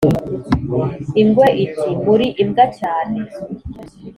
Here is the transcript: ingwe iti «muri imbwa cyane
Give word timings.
ingwe 1.21 1.47
iti 1.65 1.89
«muri 2.05 2.25
imbwa 2.43 2.65
cyane 2.79 3.19